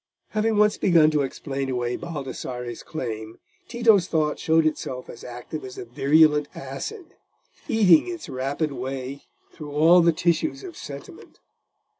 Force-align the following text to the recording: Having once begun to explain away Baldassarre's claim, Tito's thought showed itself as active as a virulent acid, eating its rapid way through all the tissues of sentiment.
Having 0.29 0.57
once 0.57 0.79
begun 0.79 1.11
to 1.11 1.21
explain 1.21 1.69
away 1.69 1.95
Baldassarre's 1.95 2.81
claim, 2.81 3.37
Tito's 3.67 4.07
thought 4.07 4.39
showed 4.39 4.65
itself 4.65 5.11
as 5.11 5.23
active 5.23 5.63
as 5.63 5.77
a 5.77 5.85
virulent 5.85 6.47
acid, 6.55 7.13
eating 7.67 8.07
its 8.07 8.27
rapid 8.27 8.71
way 8.71 9.25
through 9.53 9.73
all 9.73 10.01
the 10.01 10.11
tissues 10.11 10.63
of 10.63 10.75
sentiment. 10.75 11.37